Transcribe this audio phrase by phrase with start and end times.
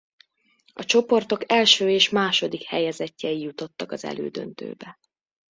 [0.73, 4.99] A csoportok első és második helyezettjei jutottak az elődöntőbe.